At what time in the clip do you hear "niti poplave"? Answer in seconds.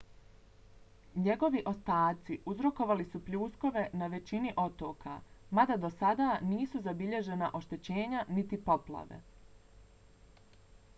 8.39-9.25